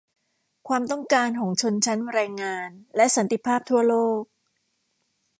[0.67, 4.21] ความต้องการของชนชั้นแรงงาน และสันติภาพทั่วโลก